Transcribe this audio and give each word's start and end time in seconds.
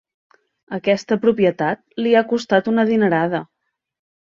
Aquesta 0.77 1.19
propietat 1.27 1.85
li 2.03 2.17
ha 2.23 2.27
costat 2.35 2.75
una 2.77 2.91
dinerada. 2.95 3.49